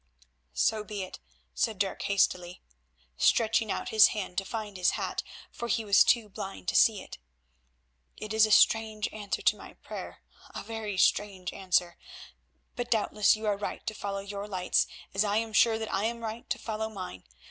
"So 0.55 0.83
be 0.83 1.03
it," 1.03 1.19
said 1.53 1.77
Dirk 1.77 2.01
hastily, 2.01 2.63
stretching 3.17 3.71
out 3.71 3.89
his 3.89 4.07
hand 4.07 4.35
to 4.39 4.45
find 4.45 4.75
his 4.75 4.93
hat, 4.97 5.21
for 5.51 5.67
he 5.67 5.85
was 5.85 6.03
too 6.03 6.27
blind 6.27 6.67
to 6.69 6.75
see. 6.75 7.07
"It 8.17 8.33
is 8.33 8.47
a 8.47 8.51
strange 8.51 9.07
answer 9.13 9.43
to 9.43 9.55
my 9.55 9.75
prayer, 9.75 10.23
a 10.55 10.63
very 10.63 10.97
strange 10.97 11.53
answer; 11.53 11.99
but 12.75 12.89
doubtless 12.89 13.35
you 13.35 13.45
are 13.45 13.55
right 13.57 13.85
to 13.85 13.93
follow 13.93 14.21
your 14.21 14.47
lights 14.47 14.87
as 15.13 15.23
I 15.23 15.37
am 15.37 15.53
sure 15.53 15.77
that 15.77 15.93
I 15.93 16.05
am 16.05 16.21
right 16.21 16.49
to 16.49 16.57
follow 16.57 16.89
mine. 16.89 17.23